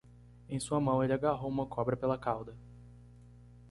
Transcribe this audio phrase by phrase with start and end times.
[0.49, 1.03] Em sua mão?
[1.03, 2.57] ele agarrou uma cobra pela cauda.